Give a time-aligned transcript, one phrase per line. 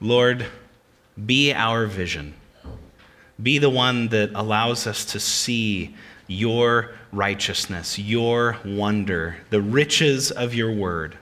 [0.00, 0.46] Lord,
[1.26, 2.34] be our vision.
[3.42, 5.94] Be the one that allows us to see
[6.26, 11.16] your righteousness, your wonder, the riches of your word.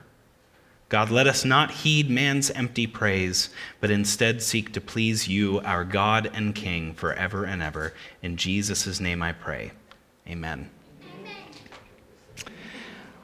[0.89, 3.49] God, let us not heed man's empty praise,
[3.81, 7.93] but instead seek to please you, our God and King, forever and ever.
[8.21, 9.71] In Jesus' name I pray.
[10.27, 10.69] Amen.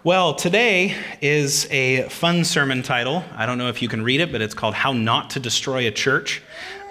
[0.05, 3.23] Well, today is a fun sermon title.
[3.37, 5.87] I don't know if you can read it, but it's called How Not to Destroy
[5.87, 6.41] a Church.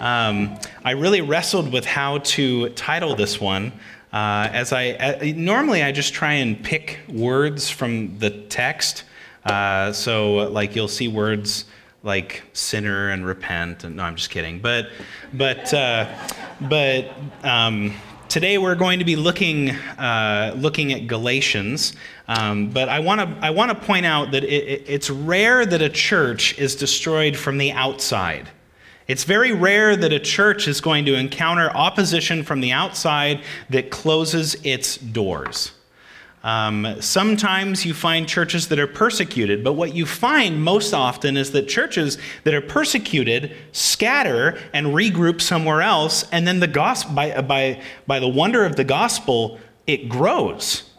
[0.00, 3.72] Um, I really wrestled with how to title this one.
[4.14, 9.04] Uh, as I uh, normally I just try and pick words from the text.
[9.44, 11.66] Uh, so like you'll see words
[12.02, 13.84] like sinner and repent.
[13.84, 14.58] And no, I'm just kidding.
[14.58, 14.88] But
[15.34, 16.08] but uh,
[16.62, 17.92] but um,
[18.32, 21.92] today we're going to be looking uh, looking at Galatians.
[22.28, 25.82] Um, but I want to I want to point out that it, it's rare that
[25.82, 28.48] a church is destroyed from the outside.
[29.06, 33.90] It's very rare that a church is going to encounter opposition from the outside that
[33.90, 35.72] closes its doors.
[36.42, 41.52] Um, sometimes you find churches that are persecuted, but what you find most often is
[41.52, 47.40] that churches that are persecuted scatter and regroup somewhere else, and then the gospel, by,
[47.42, 50.90] by, by the wonder of the gospel, it grows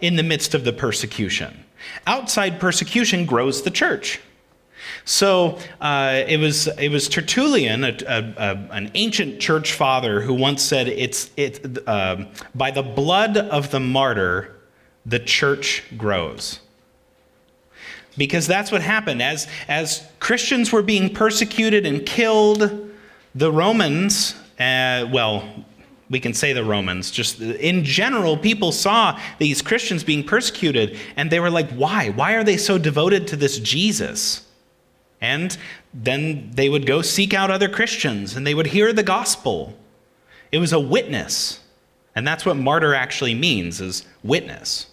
[0.00, 1.64] in the midst of the persecution.
[2.06, 4.20] Outside persecution grows the church.
[5.04, 10.34] So uh, it, was, it was Tertullian, a, a, a, an ancient church father, who
[10.34, 14.57] once said, it's, it, uh, By the blood of the martyr,
[15.08, 16.60] the church grows.
[18.16, 19.22] Because that's what happened.
[19.22, 22.90] As, as Christians were being persecuted and killed,
[23.34, 25.64] the Romans, uh, well,
[26.10, 31.30] we can say the Romans, just in general, people saw these Christians being persecuted and
[31.30, 32.10] they were like, why?
[32.10, 34.46] Why are they so devoted to this Jesus?
[35.20, 35.56] And
[35.92, 39.78] then they would go seek out other Christians and they would hear the gospel.
[40.50, 41.60] It was a witness.
[42.16, 44.86] And that's what martyr actually means is witness.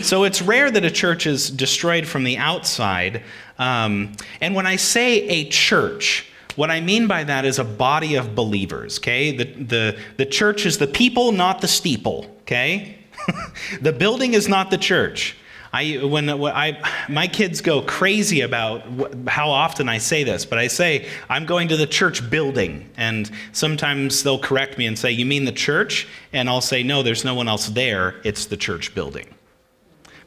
[0.00, 3.22] So it's rare that a church is destroyed from the outside.
[3.58, 8.14] Um, and when I say a church, what I mean by that is a body
[8.14, 9.36] of believers, okay?
[9.36, 12.98] The, the, the church is the people, not the steeple, okay?
[13.80, 15.36] the building is not the church.
[15.72, 20.66] I, when, I, my kids go crazy about how often I say this, but I
[20.66, 22.88] say, I'm going to the church building.
[22.96, 26.08] And sometimes they'll correct me and say, You mean the church?
[26.32, 28.20] And I'll say, No, there's no one else there.
[28.24, 29.26] It's the church building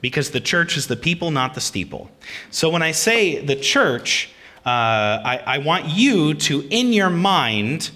[0.01, 2.09] because the church is the people, not the steeple.
[2.50, 4.29] So when I say the church,
[4.66, 7.91] uh, I, I want you to, in your mind,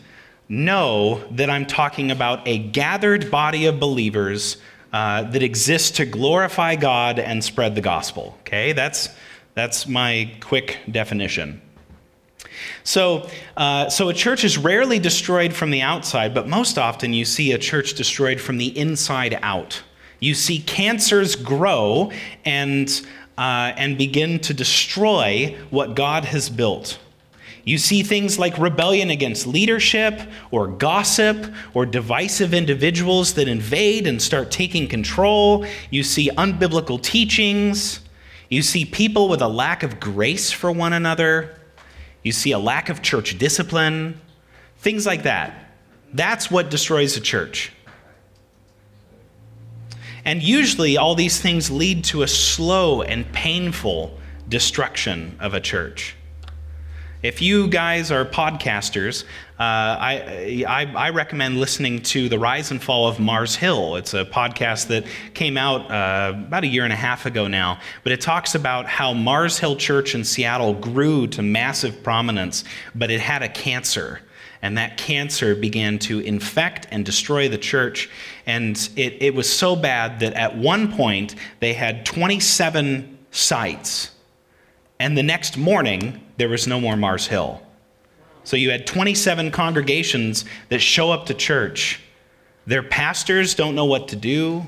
[0.48, 4.58] know that I'm talking about a gathered body of believers
[4.94, 8.38] uh, that exists to glorify God and spread the gospel.
[8.42, 9.10] Okay, that's
[9.54, 11.62] that's my quick definition.
[12.84, 17.26] So, uh, so a church is rarely destroyed from the outside, but most often you
[17.26, 19.82] see a church destroyed from the inside out.
[20.26, 22.12] You see cancers grow
[22.46, 22.90] and,
[23.38, 26.98] uh, and begin to destroy what God has built.
[27.64, 30.20] You see things like rebellion against leadership,
[30.50, 35.64] or gossip, or divisive individuals that invade and start taking control.
[35.92, 38.00] You see unbiblical teachings.
[38.50, 41.56] You see people with a lack of grace for one another.
[42.24, 44.20] You see a lack of church discipline.
[44.80, 45.70] Things like that.
[46.16, 47.72] That's what destroys a church.
[50.26, 54.18] And usually, all these things lead to a slow and painful
[54.50, 56.16] destruction of a church.
[57.22, 59.24] If you guys are podcasters,
[59.58, 63.96] uh, I, I, I, recommend listening to The Rise and Fall of Mars Hill.
[63.96, 67.80] It's a podcast that came out uh, about a year and a half ago now,
[68.04, 72.64] but it talks about how Mars Hill Church in Seattle grew to massive prominence,
[72.94, 74.22] but it had a cancer
[74.66, 78.10] and that cancer began to infect and destroy the church.
[78.48, 84.10] And it, it was so bad that at one point they had 27 sites,
[85.00, 87.62] and the next morning there was no more Mars Hill.
[88.44, 92.02] So you had 27 congregations that show up to church.
[92.66, 94.66] Their pastors don't know what to do,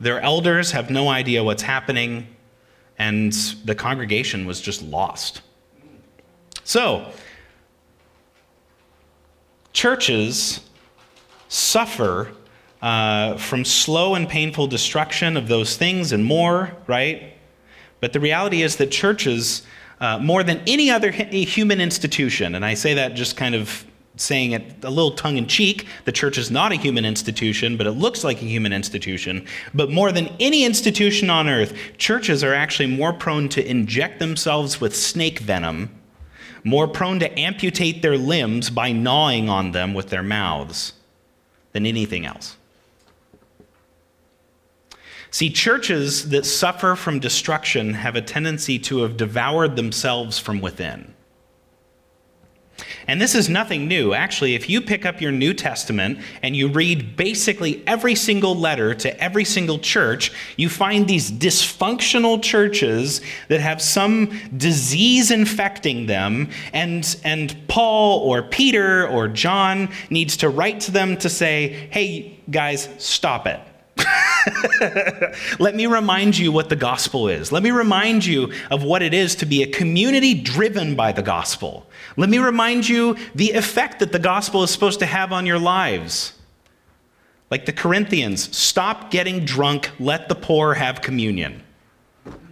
[0.00, 2.28] their elders have no idea what's happening,
[2.98, 3.34] and
[3.66, 5.42] the congregation was just lost.
[6.64, 7.12] So,
[9.78, 10.58] Churches
[11.46, 12.32] suffer
[12.82, 17.34] uh, from slow and painful destruction of those things and more, right?
[18.00, 19.62] But the reality is that churches,
[20.00, 23.86] uh, more than any other human institution, and I say that just kind of
[24.16, 27.86] saying it a little tongue in cheek, the church is not a human institution, but
[27.86, 29.46] it looks like a human institution.
[29.74, 34.80] But more than any institution on earth, churches are actually more prone to inject themselves
[34.80, 35.97] with snake venom
[36.64, 40.92] more prone to amputate their limbs by gnawing on them with their mouths
[41.72, 42.56] than anything else.
[45.30, 51.14] See, churches that suffer from destruction have a tendency to have devoured themselves from within.
[53.06, 54.12] And this is nothing new.
[54.12, 58.94] Actually, if you pick up your New Testament and you read basically every single letter
[58.94, 66.50] to every single church, you find these dysfunctional churches that have some disease infecting them.
[66.72, 72.38] And, and Paul or Peter or John needs to write to them to say, hey,
[72.50, 73.60] guys, stop it.
[75.58, 77.52] Let me remind you what the gospel is.
[77.52, 81.22] Let me remind you of what it is to be a community driven by the
[81.22, 81.86] gospel.
[82.16, 85.58] Let me remind you the effect that the gospel is supposed to have on your
[85.58, 86.34] lives.
[87.50, 91.62] Like the Corinthians, stop getting drunk, let the poor have communion.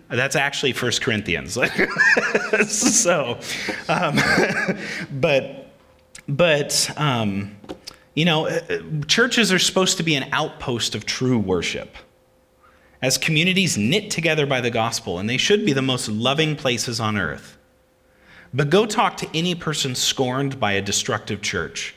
[0.08, 1.58] That's actually 1 Corinthians.
[2.68, 3.38] so,
[3.88, 4.18] um,
[5.20, 5.70] but,
[6.28, 7.56] but, um,
[8.16, 11.94] you know, uh, uh, churches are supposed to be an outpost of true worship.
[13.02, 16.98] As communities knit together by the gospel, and they should be the most loving places
[16.98, 17.58] on earth.
[18.54, 21.94] But go talk to any person scorned by a destructive church.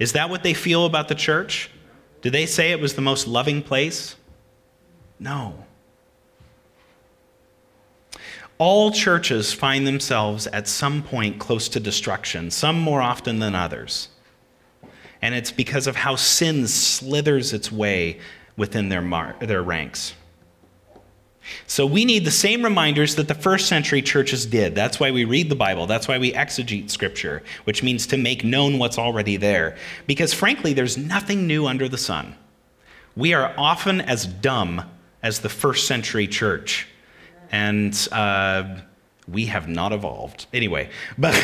[0.00, 1.70] Is that what they feel about the church?
[2.22, 4.16] Do they say it was the most loving place?
[5.20, 5.64] No.
[8.58, 14.08] All churches find themselves at some point close to destruction, some more often than others
[15.22, 18.20] and it's because of how sin slithers its way
[18.56, 20.14] within their, mar- their ranks.
[21.66, 24.74] So we need the same reminders that the first century churches did.
[24.74, 25.86] That's why we read the Bible.
[25.86, 29.76] That's why we exegete scripture, which means to make known what's already there.
[30.06, 32.34] Because frankly, there's nothing new under the sun.
[33.16, 34.84] We are often as dumb
[35.22, 36.86] as the first century church.
[37.50, 38.76] And uh,
[39.30, 40.46] we have not evolved.
[40.52, 41.34] Anyway, but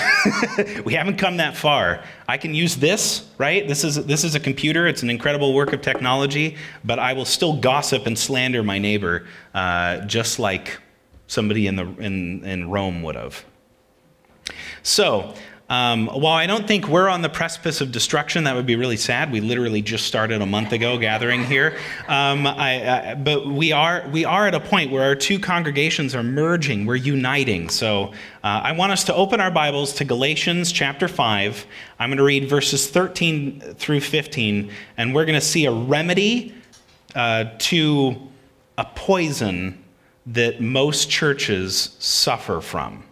[0.85, 2.03] we haven't come that far.
[2.29, 3.67] I can use this, right?
[3.67, 7.25] This is, this is a computer, it's an incredible work of technology, but I will
[7.25, 10.79] still gossip and slander my neighbor uh, just like
[11.27, 13.45] somebody in, the, in, in Rome would have.
[14.83, 15.35] So,
[15.69, 18.97] um, while I don't think we're on the precipice of destruction, that would be really
[18.97, 19.33] sad.
[19.33, 21.77] We literally just started a month ago gathering here.
[22.07, 26.15] Um, I, I, but we are, we are at a point where our two congregations
[26.15, 27.69] are merging, we're uniting.
[27.69, 28.13] So
[28.45, 31.67] uh, I want us to open our Bibles to Galatians chapter 5.
[31.99, 36.55] I'm going to read verses 13 through 15, and we're going to see a remedy
[37.17, 38.15] uh, to
[38.79, 39.83] a poison
[40.27, 43.06] that most churches suffer from.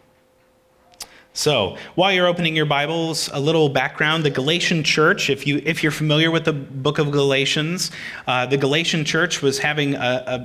[1.36, 4.24] So, while you're opening your Bibles, a little background.
[4.24, 7.90] The Galatian church, if, you, if you're familiar with the book of Galatians,
[8.28, 9.98] uh, the Galatian church was having a,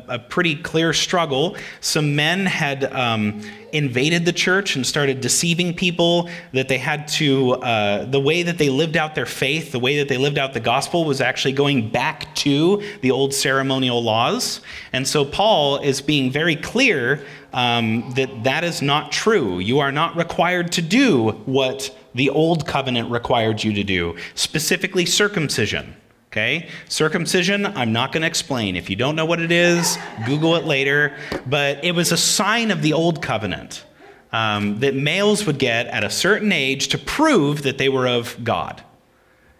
[0.09, 1.55] a, a, pretty clear struggle.
[1.79, 3.39] Some men had um,
[3.71, 8.57] invaded the church and started deceiving people that they had to, uh, the way that
[8.57, 11.53] they lived out their faith, the way that they lived out the gospel was actually
[11.53, 14.61] going back to the old ceremonial laws.
[14.91, 19.59] And so Paul is being very clear um, that that is not true.
[19.59, 25.05] You are not required to do what the old covenant required you to do, specifically
[25.05, 25.95] circumcision.
[26.31, 26.69] Okay?
[26.87, 28.75] Circumcision, I'm not going to explain.
[28.75, 29.97] If you don't know what it is,
[30.27, 31.17] Google it later.
[31.47, 33.83] But it was a sign of the old covenant
[34.31, 38.43] um, that males would get at a certain age to prove that they were of
[38.43, 38.83] God.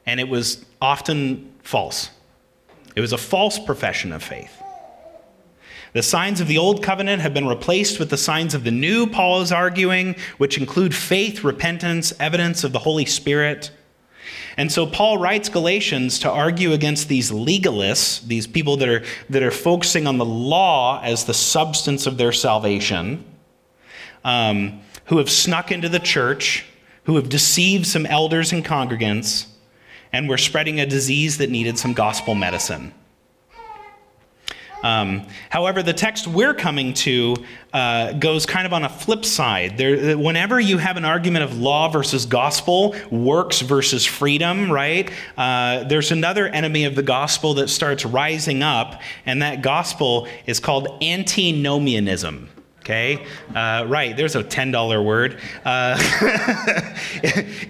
[0.05, 2.11] And it was often false,
[2.95, 4.61] it was a false profession of faith.
[5.93, 9.07] The signs of the old covenant have been replaced with the signs of the new,
[9.07, 13.71] Paul is arguing, which include faith, repentance, evidence of the Holy Spirit.
[14.55, 19.41] And so Paul writes Galatians to argue against these legalists, these people that are, that
[19.41, 23.23] are focusing on the law as the substance of their salvation,
[24.23, 26.65] um, who have snuck into the church,
[27.05, 29.47] who have deceived some elders and congregants,
[30.11, 32.93] and were spreading a disease that needed some gospel medicine.
[34.83, 37.35] Um, however, the text we're coming to
[37.73, 39.77] uh, goes kind of on a flip side.
[39.77, 45.11] There, whenever you have an argument of law versus gospel, works versus freedom, right?
[45.37, 50.59] Uh, there's another enemy of the gospel that starts rising up, and that gospel is
[50.59, 52.49] called antinomianism.
[52.79, 54.15] Okay, uh, right.
[54.15, 55.39] There's a ten dollar word.
[55.65, 55.97] Uh,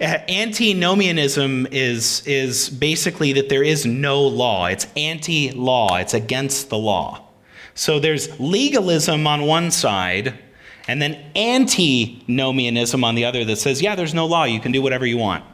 [0.28, 4.66] antinomianism is is basically that there is no law.
[4.66, 5.96] It's anti-law.
[5.96, 7.26] It's against the law.
[7.74, 10.38] So there's legalism on one side,
[10.86, 14.44] and then antinomianism on the other that says, yeah, there's no law.
[14.44, 15.44] You can do whatever you want.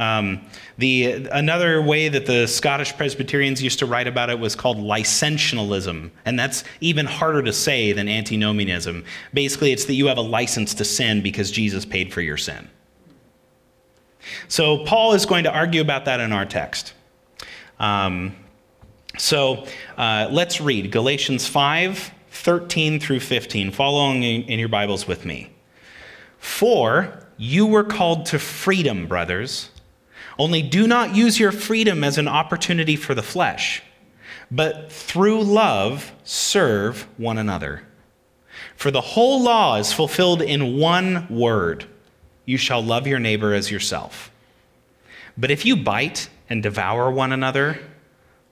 [0.00, 0.40] Um,
[0.78, 6.10] the, another way that the Scottish Presbyterians used to write about it was called licentialism,
[6.24, 9.04] and that's even harder to say than antinomianism.
[9.34, 12.70] Basically, it's that you have a license to sin because Jesus paid for your sin.
[14.48, 16.94] So, Paul is going to argue about that in our text.
[17.78, 18.34] Um,
[19.18, 19.66] so,
[19.98, 23.70] uh, let's read Galatians 5 13 through 15.
[23.70, 25.52] Follow along in, in your Bibles with me.
[26.38, 29.68] For you were called to freedom, brothers.
[30.40, 33.82] Only do not use your freedom as an opportunity for the flesh,
[34.50, 37.82] but through love serve one another.
[38.74, 41.84] For the whole law is fulfilled in one word
[42.46, 44.30] you shall love your neighbor as yourself.
[45.36, 47.78] But if you bite and devour one another,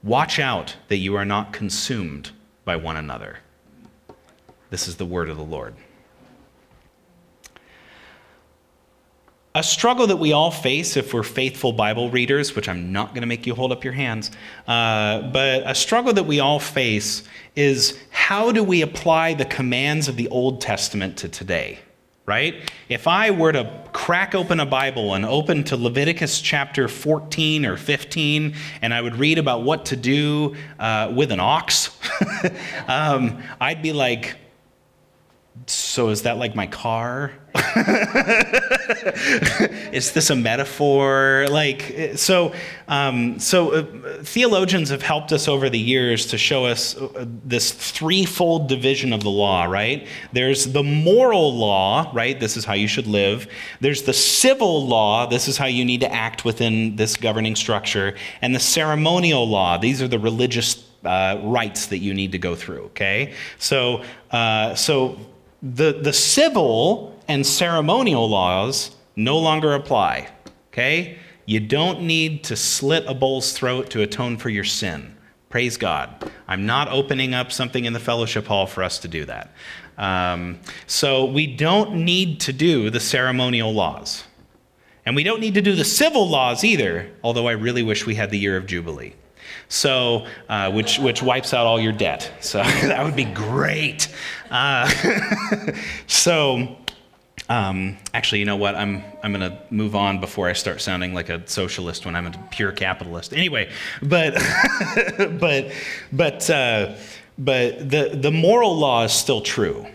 [0.03, 2.33] watch out that you are not consumed
[2.67, 3.39] by one another.
[4.69, 5.75] This is the word of the Lord.
[9.59, 13.23] A struggle that we all face if we're faithful Bible readers, which I'm not going
[13.23, 14.31] to make you hold up your hands,
[14.69, 17.25] uh, but a struggle that we all face
[17.57, 21.81] is how do we apply the commands of the Old Testament to today?
[22.25, 22.71] Right?
[22.89, 27.77] If I were to crack open a Bible and open to Leviticus chapter 14 or
[27.77, 31.99] 15, and I would read about what to do uh, with an ox,
[32.87, 34.37] um, I'd be like,
[35.67, 37.33] so is that like my car?
[39.93, 41.47] is this a metaphor?
[41.51, 42.53] Like, so,
[42.87, 47.73] um, so uh, theologians have helped us over the years to show us uh, this
[47.73, 50.07] threefold division of the law, right?
[50.33, 52.39] There's the moral law, right?
[52.39, 53.49] This is how you should live.
[53.81, 55.27] There's the civil law.
[55.27, 58.17] This is how you need to act within this governing structure.
[58.43, 59.79] And the ceremonial law.
[59.79, 63.35] These are the religious uh, rites that you need to go through, okay?
[63.59, 65.19] So, uh, so
[65.63, 70.29] the, the civil and ceremonial laws no longer apply.
[70.73, 71.19] Okay?
[71.47, 75.17] You don't need to slit a bull's throat to atone for your sin.
[75.49, 76.31] Praise God.
[76.47, 79.53] I'm not opening up something in the fellowship hall for us to do that.
[79.97, 84.25] Um, so we don't need to do the ceremonial laws.
[85.07, 88.15] And we don't need to do the civil laws either, although I really wish we
[88.15, 89.15] had the year of Jubilee.
[89.69, 92.33] So, uh, which, which wipes out all your debt.
[92.41, 94.09] So that would be great.
[94.51, 94.89] Uh,
[96.07, 96.77] so,
[97.49, 98.75] um, actually, you know what?
[98.75, 102.49] I'm, I'm to move on before I start sounding like a socialist when I'm a
[102.51, 103.33] pure capitalist.
[103.33, 103.71] Anyway,
[104.03, 104.35] but,
[105.41, 105.73] but,
[106.13, 106.95] but, uh,
[107.39, 109.87] but the, the moral law is still true.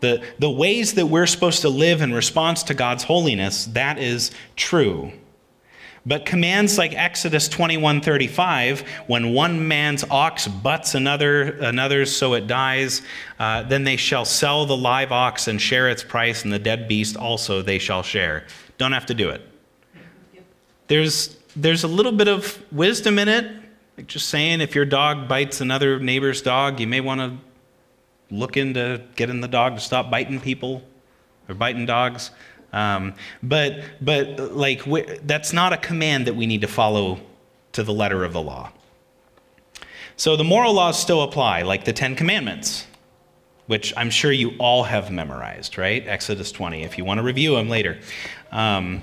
[0.00, 4.30] The, the ways that we're supposed to live in response to God's holiness, that is
[4.54, 5.12] true.
[6.06, 13.00] But commands like Exodus 21:35, when one man's ox butts another another's so it dies,
[13.38, 16.88] uh, then they shall sell the live ox and share its price, and the dead
[16.88, 18.44] beast also they shall share.
[18.76, 19.48] Don't have to do it.
[20.88, 23.50] There's there's a little bit of wisdom in it.
[23.96, 27.38] Like just saying, if your dog bites another neighbor's dog, you may want to
[28.34, 30.82] look into getting the dog to stop biting people
[31.48, 32.30] or biting dogs.
[32.74, 34.84] Um, but but like
[35.24, 37.20] that's not a command that we need to follow
[37.72, 38.72] to the letter of the law.
[40.16, 42.86] So the moral laws still apply, like the Ten Commandments,
[43.66, 46.06] which I'm sure you all have memorized, right?
[46.06, 48.00] Exodus 20, if you want to review them later.
[48.50, 49.02] Um,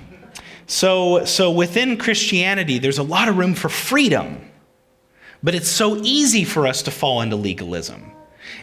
[0.66, 4.50] so, so within Christianity, there's a lot of room for freedom,
[5.42, 8.12] but it's so easy for us to fall into legalism.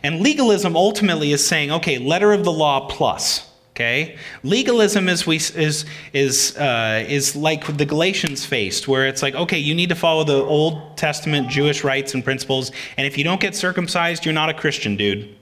[0.01, 3.49] And legalism ultimately is saying, okay, letter of the law plus.
[3.80, 9.36] Okay, legalism is we is is uh, is like the Galatians faced, where it's like,
[9.36, 13.24] okay, you need to follow the Old Testament Jewish rites and principles, and if you
[13.24, 15.34] don't get circumcised, you're not a Christian, dude.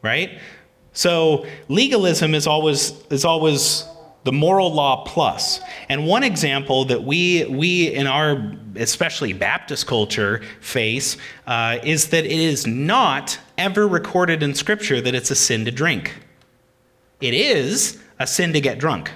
[0.00, 0.40] Right?
[0.94, 3.84] So legalism is always is always
[4.24, 5.60] the moral law plus.
[5.90, 12.24] And one example that we we in our especially Baptist culture face uh, is that
[12.24, 16.14] it is not ever recorded in Scripture that it's a sin to drink.
[17.22, 19.10] It is a sin to get drunk.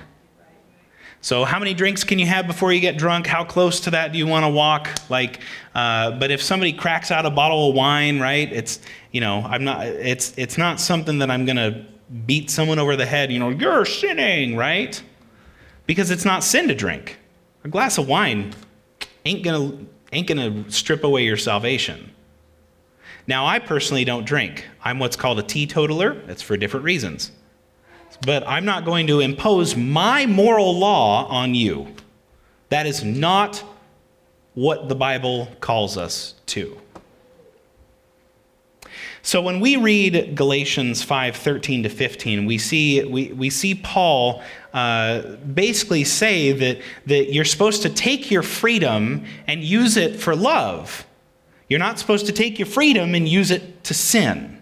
[1.20, 3.26] So, how many drinks can you have before you get drunk?
[3.26, 4.88] How close to that do you want to walk?
[5.10, 5.40] Like,
[5.74, 8.50] uh, but if somebody cracks out a bottle of wine, right?
[8.52, 8.78] It's
[9.10, 9.84] you know, I'm not.
[9.86, 11.84] It's it's not something that I'm gonna
[12.26, 13.32] beat someone over the head.
[13.32, 15.02] You know, you're sinning, right?
[15.86, 17.18] Because it's not sin to drink.
[17.64, 18.54] A glass of wine
[19.24, 19.78] ain't gonna
[20.12, 22.12] ain't gonna strip away your salvation.
[23.26, 24.64] Now, I personally don't drink.
[24.84, 26.14] I'm what's called a teetotaler.
[26.26, 27.32] That's for different reasons
[28.24, 31.88] but I'm not going to impose my moral law on you.
[32.68, 33.62] That is not
[34.54, 36.78] what the Bible calls us to.
[39.22, 44.42] So when we read Galatians 5 13 to 15, we see, we, we see Paul
[44.72, 50.36] uh, basically say that, that you're supposed to take your freedom and use it for
[50.36, 51.04] love.
[51.68, 54.55] You're not supposed to take your freedom and use it to sin.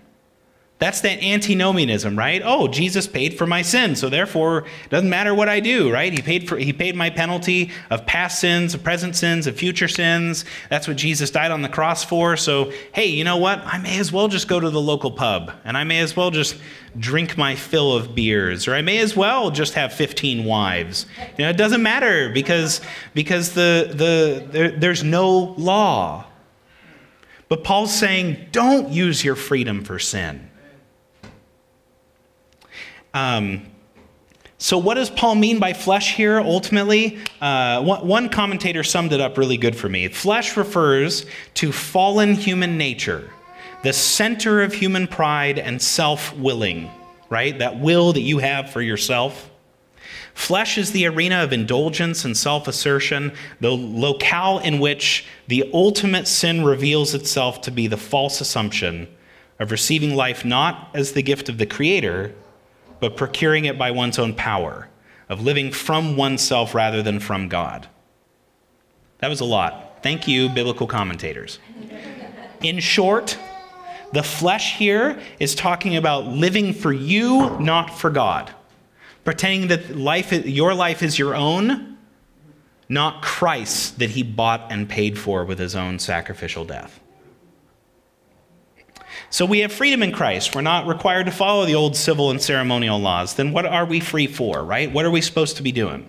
[0.81, 2.43] That's that antinomianism, right?
[2.45, 6.13] Oh, Jesus paid for my sin, so therefore it doesn't matter what I do, right?
[6.13, 9.87] He paid for he paid my penalty of past sins, of present sins, of future
[9.87, 10.45] sins.
[10.71, 12.37] That's what Jesus died on the cross for.
[12.37, 13.61] So, hey, you know what?
[13.65, 16.33] I may as well just go to the local pub and I may as well
[16.33, 16.57] just
[16.99, 21.07] drink my fill of beers or I may as well just have 15 wives.
[21.39, 22.81] You know, it doesn't matter because
[23.15, 26.27] because the the there, there's no law.
[27.49, 30.51] But Paul's saying, don't use your freedom for sin.
[33.15, 33.63] Um,
[34.59, 37.19] so, what does Paul mean by flesh here ultimately?
[37.41, 40.09] Uh, one, commentator summed it up really good for me.
[40.09, 43.31] Flesh refers to fallen human nature,
[43.83, 46.91] the center of human pride and self willing,
[47.29, 47.59] right?
[47.59, 49.51] That will that you have for yourself.
[50.35, 56.27] Flesh is the arena of indulgence and self assertion, the locale in which the ultimate
[56.27, 59.09] sin reveals itself to be the false assumption
[59.61, 62.35] of receiving life not as the gift of the Creator,
[63.01, 64.89] but procuring it by one's own power,
[65.29, 67.89] of living from oneself rather than from God.
[69.19, 70.03] That was a lot.
[70.03, 71.59] Thank you, biblical commentators.
[72.63, 73.39] In short,
[74.13, 78.53] the flesh here is talking about living for you, not for God.
[79.25, 81.97] Pretending that life, your life is your own,
[82.89, 87.01] not Christ's that he bought and paid for with his own sacrificial death.
[89.35, 90.55] So we have freedom in Christ.
[90.55, 93.35] We're not required to follow the old civil and ceremonial laws.
[93.35, 94.93] Then what are we free for, right?
[94.93, 96.09] What are we supposed to be doing?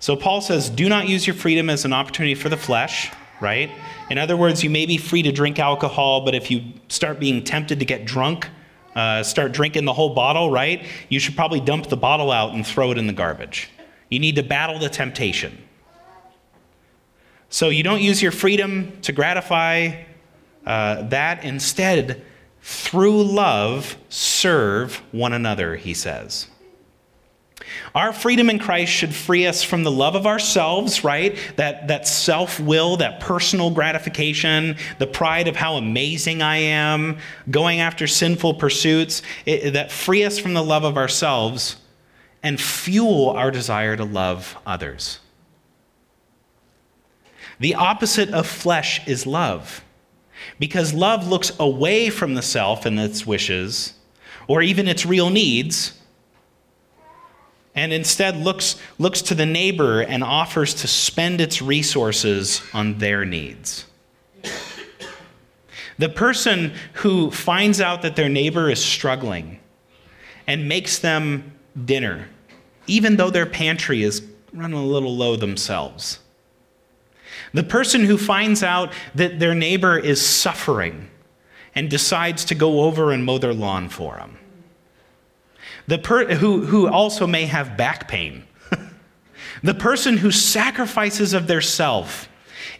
[0.00, 3.70] So Paul says, do not use your freedom as an opportunity for the flesh, right?
[4.10, 7.44] In other words, you may be free to drink alcohol, but if you start being
[7.44, 8.48] tempted to get drunk,
[8.96, 10.84] uh, start drinking the whole bottle, right?
[11.10, 13.70] You should probably dump the bottle out and throw it in the garbage.
[14.10, 15.62] You need to battle the temptation.
[17.50, 20.06] So you don't use your freedom to gratify
[20.66, 22.22] uh, that instead,
[22.62, 26.48] through love, serve one another, he says.
[27.94, 31.38] Our freedom in Christ should free us from the love of ourselves, right?
[31.56, 37.18] That, that self will, that personal gratification, the pride of how amazing I am,
[37.50, 41.76] going after sinful pursuits, it, that free us from the love of ourselves
[42.42, 45.20] and fuel our desire to love others.
[47.60, 49.84] The opposite of flesh is love.
[50.58, 53.94] Because love looks away from the self and its wishes,
[54.46, 55.98] or even its real needs,
[57.74, 63.24] and instead looks, looks to the neighbor and offers to spend its resources on their
[63.24, 63.86] needs.
[65.98, 69.60] The person who finds out that their neighbor is struggling
[70.46, 71.52] and makes them
[71.84, 72.28] dinner,
[72.86, 76.20] even though their pantry is running a little low themselves
[77.54, 81.08] the person who finds out that their neighbor is suffering
[81.74, 84.38] and decides to go over and mow their lawn for them.
[85.86, 88.44] The per- who, who also may have back pain.
[89.62, 92.28] the person who sacrifices of their self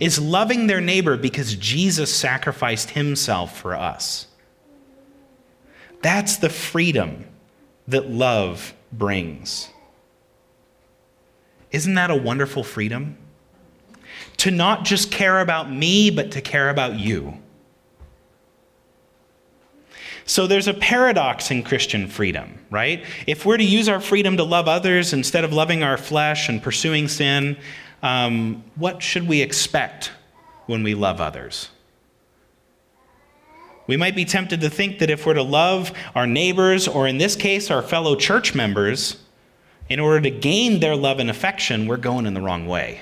[0.00, 4.26] is loving their neighbor because Jesus sacrificed himself for us.
[6.02, 7.26] That's the freedom
[7.86, 9.68] that love brings.
[11.70, 13.18] Isn't that a wonderful freedom?
[14.44, 17.32] To not just care about me, but to care about you.
[20.26, 23.06] So there's a paradox in Christian freedom, right?
[23.26, 26.62] If we're to use our freedom to love others instead of loving our flesh and
[26.62, 27.56] pursuing sin,
[28.02, 30.12] um, what should we expect
[30.66, 31.70] when we love others?
[33.86, 37.16] We might be tempted to think that if we're to love our neighbors, or in
[37.16, 39.16] this case, our fellow church members,
[39.88, 43.00] in order to gain their love and affection, we're going in the wrong way.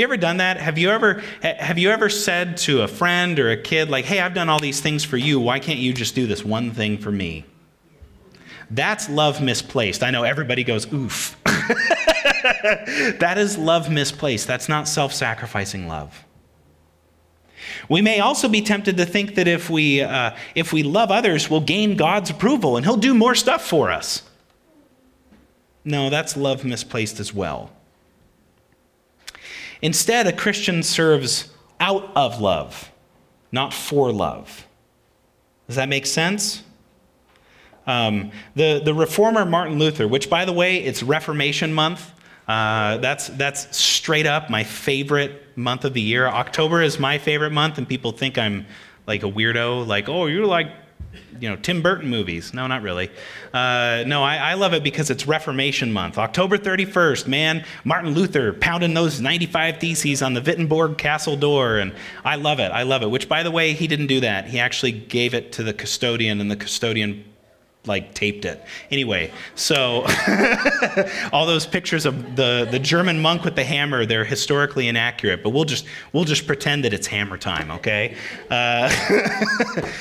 [0.00, 0.56] Have you ever done that?
[0.56, 4.18] Have you ever have you ever said to a friend or a kid like, "Hey,
[4.18, 5.38] I've done all these things for you.
[5.38, 7.44] Why can't you just do this one thing for me?"
[8.70, 10.02] That's love misplaced.
[10.02, 14.46] I know everybody goes, "Oof." that is love misplaced.
[14.46, 16.24] That's not self-sacrificing love.
[17.90, 21.50] We may also be tempted to think that if we, uh, if we love others,
[21.50, 24.22] we'll gain God's approval and He'll do more stuff for us.
[25.84, 27.70] No, that's love misplaced as well.
[29.82, 32.90] Instead, a Christian serves out of love,
[33.50, 34.66] not for love.
[35.66, 36.62] Does that make sense?
[37.86, 42.12] Um, the, the reformer Martin Luther, which, by the way, it's Reformation month.
[42.46, 46.26] Uh, that's, that's straight up my favorite month of the year.
[46.26, 48.66] October is my favorite month, and people think I'm
[49.06, 50.72] like a weirdo, like, oh, you're like
[51.40, 52.52] you know, Tim Burton movies.
[52.52, 53.10] No, not really.
[53.52, 56.18] Uh, no, I, I, love it because it's Reformation Month.
[56.18, 61.78] October 31st, man, Martin Luther pounding those 95 theses on the Wittenberg Castle door.
[61.78, 61.94] And
[62.24, 62.70] I love it.
[62.72, 63.10] I love it.
[63.10, 64.48] Which, by the way, he didn't do that.
[64.48, 67.24] He actually gave it to the custodian, and the custodian
[67.86, 68.62] like taped it.
[68.90, 70.04] Anyway, so
[71.32, 75.50] all those pictures of the, the German monk with the hammer, they're historically inaccurate, but
[75.50, 78.16] we'll just we'll just pretend that it's hammer time, okay?
[78.50, 78.90] Uh,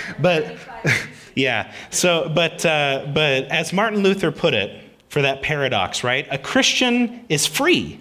[0.19, 0.57] but
[1.35, 6.27] yeah, so but uh, but as Martin Luther put it, for that paradox, right?
[6.31, 7.99] A Christian is free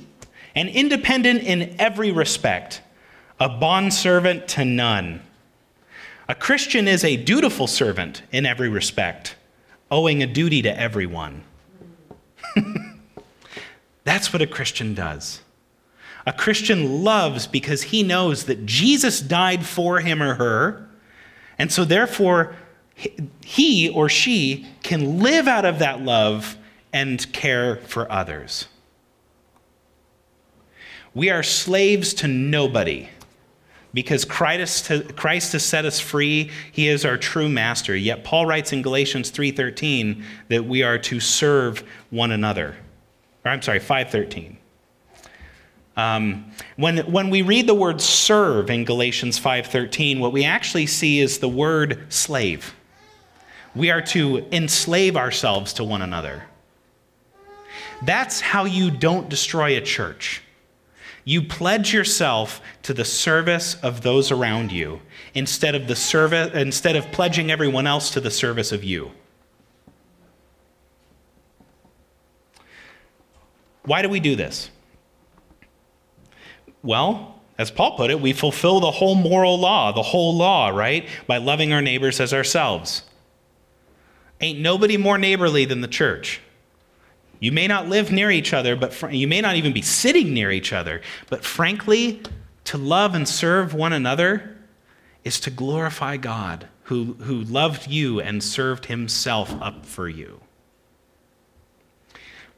[0.55, 2.83] and independent in every respect,
[3.41, 5.23] a bondservant to none.
[6.29, 9.35] A Christian is a dutiful servant in every respect
[9.91, 11.43] owing a duty to everyone.
[14.05, 15.41] That's what a Christian does.
[16.27, 20.89] A Christian loves because he knows that Jesus died for him or her,
[21.59, 22.55] and so therefore
[23.45, 26.57] he or she can live out of that love
[26.93, 28.67] and care for others.
[31.15, 33.09] We are slaves to nobody
[33.95, 37.97] because Christ, Christ has set us free he is our true master.
[37.97, 42.77] Yet paul writes in galatians 3.13 that we are to serve one another.
[43.45, 44.57] Or i'm sorry 5.13
[45.97, 51.21] um, when, when we read the word serve in galatians 5.13 what we actually see
[51.21, 52.75] is the word slave.
[53.75, 56.45] We are to enslave ourselves to one another.
[58.03, 60.43] That's how you don't destroy a church
[61.29, 64.99] you pledge yourself to the service of those around you
[65.35, 69.11] instead of the service instead of pledging everyone else to the service of you.
[73.85, 74.71] Why do we do this?
[76.83, 81.07] Well, as Paul put it, we fulfill the whole moral law, the whole law, right?
[81.27, 83.03] By loving our neighbors as ourselves.
[84.41, 86.41] Ain't nobody more neighborly than the church.
[87.41, 90.35] You may not live near each other, but fr- you may not even be sitting
[90.35, 91.01] near each other.
[91.29, 92.23] But frankly,
[92.65, 94.57] to love and serve one another
[95.25, 100.41] is to glorify God who, who loved you and served himself up for you.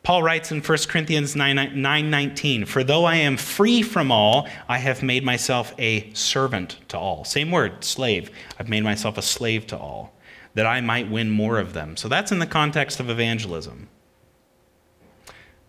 [0.02, 4.48] Paul writes in 1 Corinthians 9, 9 19, For though I am free from all,
[4.66, 7.24] I have made myself a servant to all.
[7.24, 8.30] Same word, slave.
[8.58, 10.14] I've made myself a slave to all,
[10.54, 11.98] that I might win more of them.
[11.98, 13.88] So that's in the context of evangelism.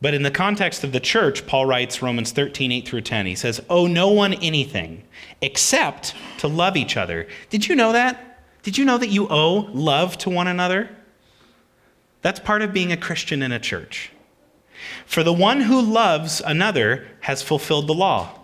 [0.02, 3.28] But in the context of the church, Paul writes Romans 13, 8 through 10.
[3.28, 5.04] He says, Owe no one anything
[5.42, 7.28] except to love each other.
[7.50, 8.40] Did you know that?
[8.64, 10.90] Did you know that you owe love to one another?
[12.24, 14.12] That's part of being a Christian in a church.
[15.06, 18.40] For the one who loves another has fulfilled the law.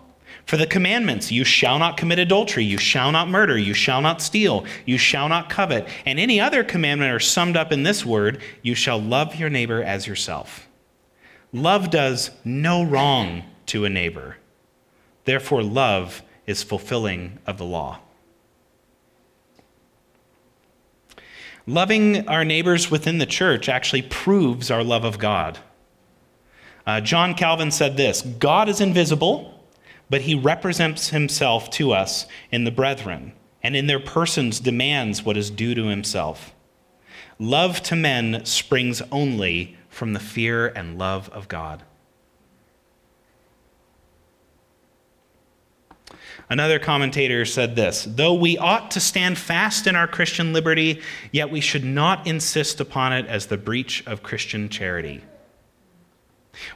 [0.46, 4.22] For the commandments, you shall not commit adultery, you shall not murder, you shall not
[4.22, 8.40] steal, you shall not covet, and any other commandment are summed up in this word
[8.62, 10.67] you shall love your neighbor as yourself.
[11.52, 14.36] Love does no wrong to a neighbor.
[15.24, 18.00] Therefore, love is fulfilling of the law.
[21.66, 25.58] Loving our neighbors within the church actually proves our love of God.
[26.86, 29.66] Uh, John Calvin said this God is invisible,
[30.08, 33.32] but he represents himself to us in the brethren,
[33.62, 36.54] and in their persons demands what is due to himself.
[37.38, 41.82] Love to men springs only from the fear and love of God.
[46.48, 51.50] Another commentator said this Though we ought to stand fast in our Christian liberty, yet
[51.50, 55.22] we should not insist upon it as the breach of Christian charity.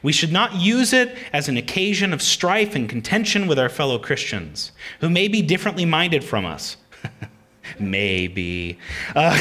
[0.01, 3.99] We should not use it as an occasion of strife and contention with our fellow
[3.99, 6.77] Christians, who may be differently minded from us.
[7.79, 8.77] Maybe.
[9.15, 9.37] Uh,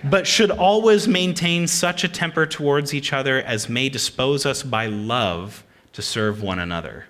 [0.04, 4.86] but should always maintain such a temper towards each other as may dispose us by
[4.86, 7.06] love to serve one another.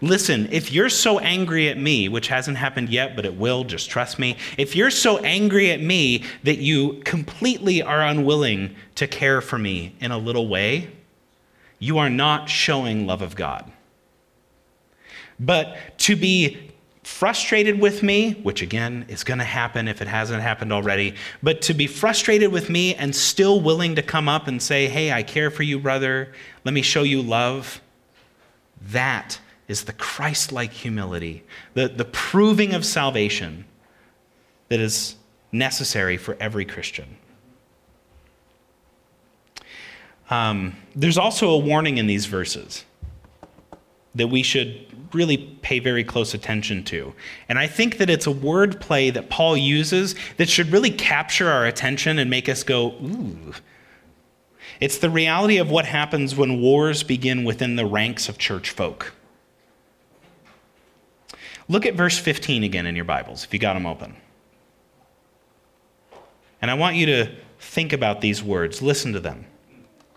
[0.00, 3.90] Listen, if you're so angry at me, which hasn't happened yet, but it will, just
[3.90, 4.36] trust me.
[4.58, 9.94] If you're so angry at me that you completely are unwilling to care for me
[10.00, 10.90] in a little way,
[11.78, 13.70] you are not showing love of God.
[15.38, 16.72] But to be
[17.06, 21.62] frustrated with me, which again is going to happen if it hasn't happened already, but
[21.62, 25.22] to be frustrated with me and still willing to come up and say, Hey, I
[25.22, 26.32] care for you, brother.
[26.64, 27.80] Let me show you love.
[28.88, 29.38] That
[29.68, 33.66] is the Christ like humility, the, the proving of salvation
[34.68, 35.14] that is
[35.52, 37.16] necessary for every Christian.
[40.28, 42.84] Um, there's also a warning in these verses.
[44.16, 47.14] that we should really pay very close attention to.
[47.48, 51.48] And I think that it's a word play that Paul uses that should really capture
[51.50, 53.52] our attention and make us go, ooh.
[54.80, 59.14] It's the reality of what happens when wars begin within the ranks of church folk.
[61.68, 64.16] Look at verse 15 again in your Bibles, if you got them open.
[66.62, 69.46] And I want you to think about these words, listen to them.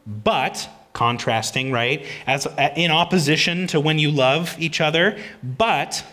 [0.06, 2.06] But, contrasting, right?
[2.26, 6.06] As uh, in opposition to when you love each other, but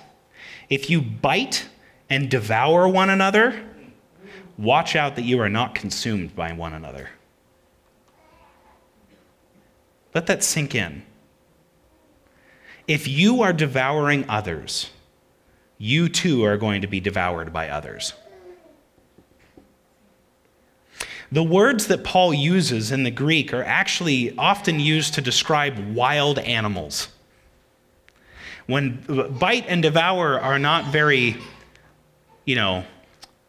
[0.69, 1.69] if you bite
[2.11, 3.65] and devour one another,
[4.59, 7.11] watch out that you are not consumed by one another.
[10.15, 11.03] Let that sink in.
[12.89, 14.91] If you are devouring others,
[15.79, 18.15] you too are going to be devoured by others.
[21.33, 26.39] The words that Paul uses in the Greek are actually often used to describe wild
[26.39, 27.09] animals.
[28.67, 29.05] When
[29.39, 31.37] bite and devour are not very,
[32.45, 32.85] you know,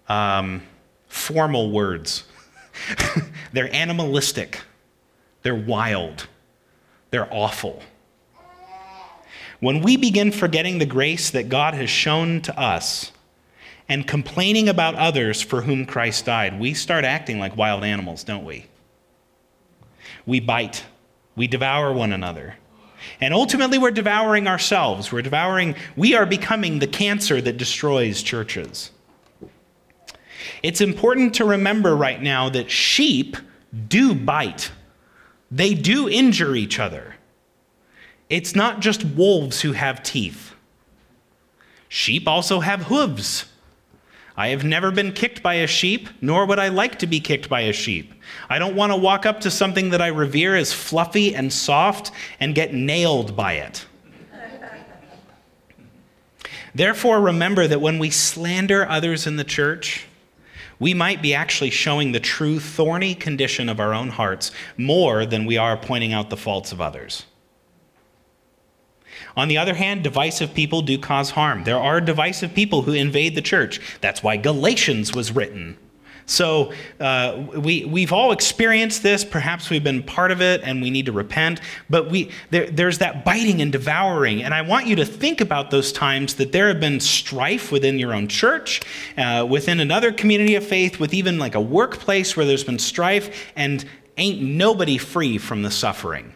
[0.10, 0.64] um,
[1.08, 2.24] formal words,
[3.54, 4.62] they're animalistic,
[5.44, 6.28] they're wild,
[7.12, 7.82] they're awful.
[9.60, 13.12] When we begin forgetting the grace that God has shown to us,
[13.90, 18.46] and complaining about others for whom Christ died, we start acting like wild animals, don't
[18.46, 18.66] we?
[20.26, 20.86] We bite,
[21.36, 22.56] we devour one another.
[23.22, 25.12] And ultimately, we're devouring ourselves.
[25.12, 28.92] We're devouring, we are becoming the cancer that destroys churches.
[30.64, 33.38] It's important to remember right now that sheep
[33.88, 34.72] do bite,
[35.52, 37.16] they do injure each other.
[38.30, 40.54] It's not just wolves who have teeth,
[41.88, 43.46] sheep also have hooves.
[44.40, 47.50] I have never been kicked by a sheep, nor would I like to be kicked
[47.50, 48.14] by a sheep.
[48.50, 52.12] I don't want to walk up to something that I revere as fluffy and soft
[52.40, 53.88] and get nailed by it.
[56.76, 60.06] Therefore, remember that when we slander others in the church,
[60.78, 65.48] we might be actually showing the true thorny condition of our own hearts more than
[65.48, 67.26] we are pointing out the faults of others.
[69.36, 71.64] On the other hand, divisive people do cause harm.
[71.64, 73.80] There are divisive people who invade the church.
[74.02, 75.78] That's why Galatians was written.
[76.28, 79.24] So uh, we, we've all experienced this.
[79.24, 81.62] Perhaps we've been part of it and we need to repent.
[81.90, 84.44] But we, there, there's that biting and devouring.
[84.44, 87.98] And I want you to think about those times that there have been strife within
[87.98, 88.82] your own church,
[89.18, 93.50] uh, within another community of faith, with even like a workplace where there's been strife,
[93.56, 93.86] and
[94.18, 96.34] ain't nobody free from the suffering.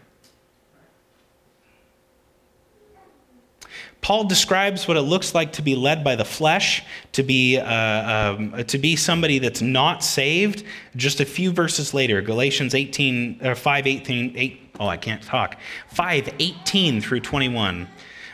[4.02, 8.36] Paul describes what it looks like to be led by the flesh, to be, uh,
[8.36, 10.64] um, to be somebody that's not saved.
[10.96, 15.58] Just a few verses later, Galatians 18, or 5, 18, 8, oh, I can't talk.
[15.90, 17.88] 5, 18 through 21.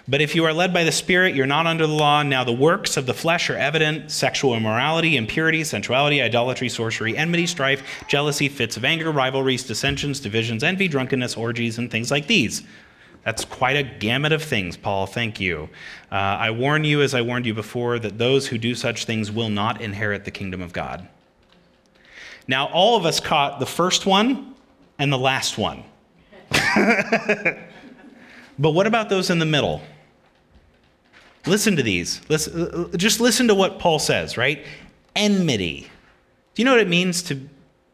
[0.09, 2.23] But if you are led by the Spirit, you're not under the law.
[2.23, 7.45] Now the works of the flesh are evident sexual immorality, impurity, sensuality, idolatry, sorcery, enmity,
[7.45, 12.63] strife, jealousy, fits of anger, rivalries, dissensions, divisions, envy, drunkenness, orgies, and things like these
[13.27, 15.05] that's quite a gamut of things, Paul.
[15.05, 15.67] Thank you.
[16.09, 19.29] Uh, I warn you, as I warned you before, that those who do such things
[19.33, 21.05] will not inherit the kingdom of God.
[22.47, 24.55] Now, all of us caught the first one
[24.97, 25.83] and the last one.
[26.51, 27.59] but
[28.57, 29.81] what about those in the middle?
[31.45, 32.21] Listen to these.
[32.29, 34.65] Listen, uh, just listen to what Paul says, right?
[35.17, 35.91] Enmity.
[36.55, 37.41] Do you know what it means to,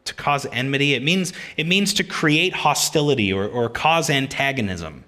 [0.04, 0.94] to cause enmity?
[0.94, 5.02] It means, it means to create hostility or, or cause antagonism.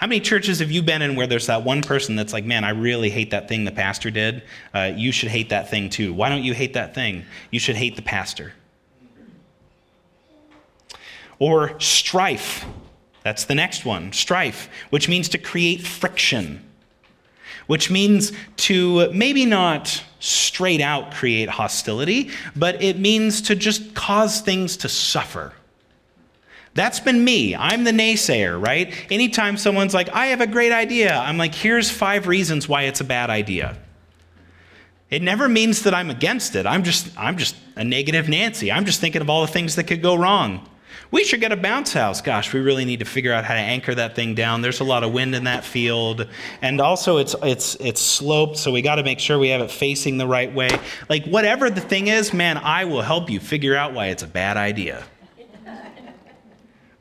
[0.00, 2.64] How many churches have you been in where there's that one person that's like, man,
[2.64, 4.42] I really hate that thing the pastor did?
[4.74, 6.14] Uh, you should hate that thing too.
[6.14, 7.26] Why don't you hate that thing?
[7.50, 8.54] You should hate the pastor.
[11.38, 12.64] Or strife.
[13.24, 14.14] That's the next one.
[14.14, 16.66] Strife, which means to create friction,
[17.66, 24.40] which means to maybe not straight out create hostility, but it means to just cause
[24.40, 25.52] things to suffer.
[26.74, 27.56] That's been me.
[27.56, 28.94] I'm the naysayer, right?
[29.10, 33.00] Anytime someone's like, I have a great idea, I'm like, here's five reasons why it's
[33.00, 33.76] a bad idea.
[35.10, 36.66] It never means that I'm against it.
[36.66, 38.70] I'm just, I'm just a negative Nancy.
[38.70, 40.66] I'm just thinking of all the things that could go wrong.
[41.10, 42.20] We should get a bounce house.
[42.20, 44.62] Gosh, we really need to figure out how to anchor that thing down.
[44.62, 46.28] There's a lot of wind in that field.
[46.62, 49.72] And also it's it's it's sloped, so we got to make sure we have it
[49.72, 50.70] facing the right way.
[51.08, 54.28] Like whatever the thing is, man, I will help you figure out why it's a
[54.28, 55.04] bad idea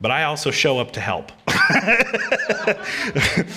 [0.02, 1.32] but I also show up to help.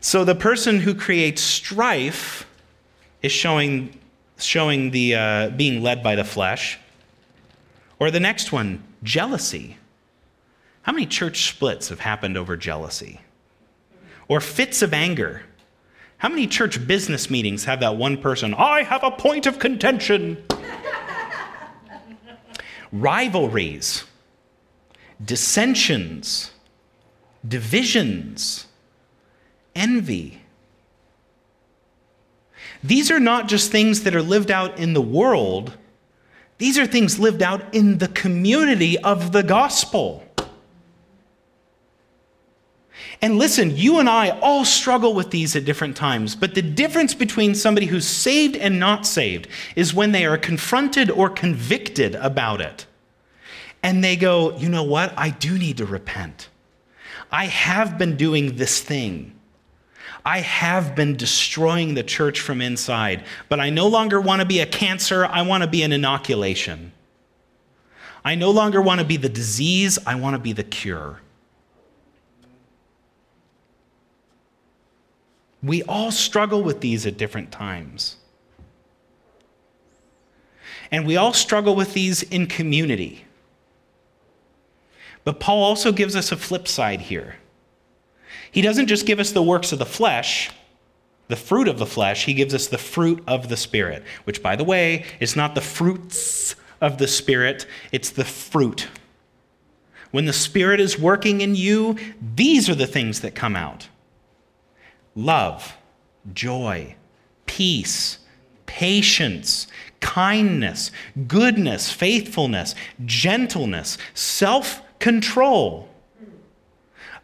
[0.00, 2.46] so the person who creates strife
[3.22, 3.98] is showing,
[4.38, 6.78] showing the uh, being led by the flesh.
[7.98, 9.76] Or the next one, jealousy.
[10.82, 13.20] How many church splits have happened over jealousy?
[14.32, 15.42] or fits of anger.
[16.16, 20.42] How many church business meetings have that one person, I have a point of contention?
[22.92, 24.04] Rivalries,
[25.24, 26.50] dissensions,
[27.46, 28.66] divisions,
[29.74, 30.40] envy.
[32.82, 35.76] These are not just things that are lived out in the world,
[36.58, 40.24] these are things lived out in the community of the gospel.
[43.20, 47.14] And listen, you and I all struggle with these at different times, but the difference
[47.14, 52.60] between somebody who's saved and not saved is when they are confronted or convicted about
[52.60, 52.86] it.
[53.82, 55.12] And they go, you know what?
[55.16, 56.48] I do need to repent.
[57.30, 59.34] I have been doing this thing.
[60.24, 64.60] I have been destroying the church from inside, but I no longer want to be
[64.60, 65.26] a cancer.
[65.26, 66.92] I want to be an inoculation.
[68.24, 69.98] I no longer want to be the disease.
[70.06, 71.20] I want to be the cure.
[75.62, 78.16] We all struggle with these at different times.
[80.90, 83.24] And we all struggle with these in community.
[85.24, 87.36] But Paul also gives us a flip side here.
[88.50, 90.50] He doesn't just give us the works of the flesh,
[91.28, 94.56] the fruit of the flesh, he gives us the fruit of the Spirit, which, by
[94.56, 98.88] the way, is not the fruits of the Spirit, it's the fruit.
[100.10, 101.96] When the Spirit is working in you,
[102.34, 103.88] these are the things that come out
[105.14, 105.76] love,
[106.34, 106.96] joy,
[107.46, 108.18] peace,
[108.66, 109.66] patience,
[110.00, 110.90] kindness,
[111.26, 112.74] goodness, faithfulness,
[113.06, 115.88] gentleness, self control.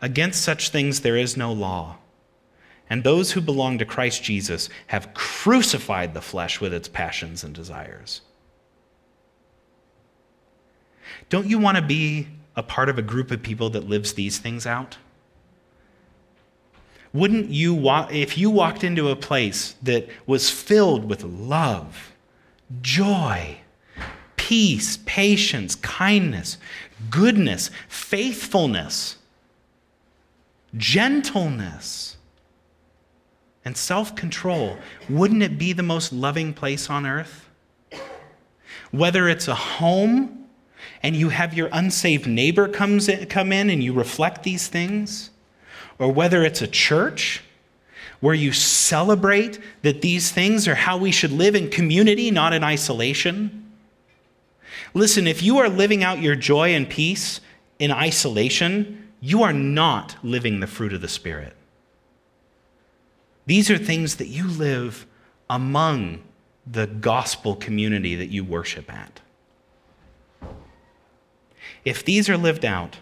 [0.03, 1.97] Against such things there is no law.
[2.91, 7.55] And those who belong to Christ Jesus have crucified the flesh with its passions and
[7.55, 8.23] desires.
[11.29, 14.39] Don't you want to be a part of a group of people that lives these
[14.39, 14.97] things out?
[17.13, 22.13] Wouldn't you, if you walked into a place that was filled with love,
[22.83, 23.59] joy,
[24.37, 26.57] peace, patience, kindness,
[27.11, 29.17] goodness, faithfulness,
[30.77, 32.17] gentleness,
[33.65, 34.77] and self control,
[35.09, 37.49] wouldn't it be the most loving place on earth?
[38.91, 40.47] Whether it's a home
[41.03, 45.31] and you have your unsaved neighbor comes in, come in and you reflect these things,
[45.99, 47.43] or whether it's a church
[48.21, 52.65] where you celebrate that these things are how we should live in community, not in
[52.65, 53.68] isolation.
[54.95, 57.41] Listen, if you are living out your joy and peace
[57.79, 61.55] in isolation, you are not living the fruit of the Spirit.
[63.47, 65.07] These are things that you live
[65.49, 66.23] among
[66.67, 69.21] the gospel community that you worship at.
[71.85, 72.99] If these are lived out,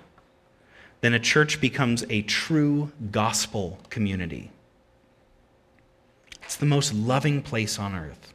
[1.01, 4.51] then a church becomes a true gospel community.
[6.43, 8.26] It's the most loving place on earth.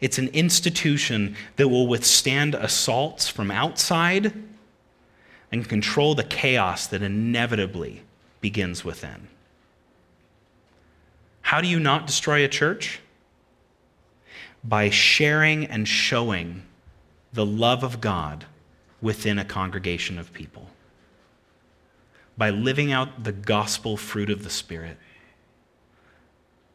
[0.00, 4.32] It's an institution that will withstand assaults from outside
[5.52, 8.02] and control the chaos that inevitably
[8.40, 9.28] begins within.
[11.42, 13.00] How do you not destroy a church?
[14.64, 16.62] By sharing and showing
[17.32, 18.46] the love of God
[19.00, 20.70] within a congregation of people.
[22.36, 24.96] By living out the gospel fruit of the Spirit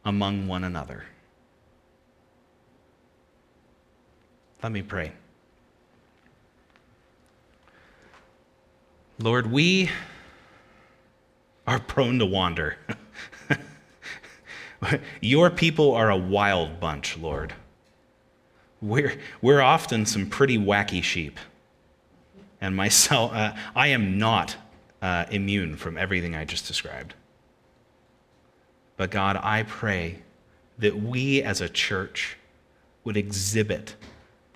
[0.05, 1.05] among one another.
[4.61, 5.13] Let me pray.
[9.17, 9.89] Lord, we
[11.65, 12.77] are prone to wander.
[15.21, 17.53] Your people are a wild bunch, Lord.
[18.81, 21.37] We're, we're often some pretty wacky sheep.
[22.59, 24.57] And myself, uh, I am not
[25.01, 27.13] uh, immune from everything I just described.
[28.97, 30.19] But God, I pray
[30.77, 32.37] that we as a church
[33.05, 33.95] would exhibit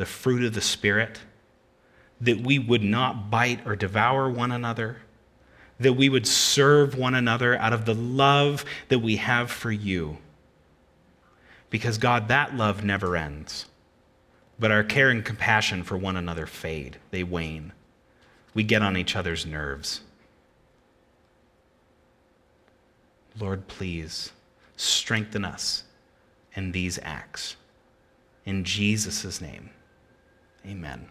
[0.03, 1.17] the fruit of the Spirit
[2.19, 4.97] that we would not bite or devour one another,
[5.79, 10.17] that we would serve one another out of the love that we have for you.
[11.69, 13.67] Because, God, that love never ends.
[14.59, 17.71] But our care and compassion for one another fade, they wane.
[18.53, 20.01] We get on each other's nerves.
[23.39, 24.33] Lord, please
[24.75, 25.85] strengthen us
[26.55, 27.55] in these acts.
[28.45, 29.69] In Jesus' name,
[30.65, 31.07] amen.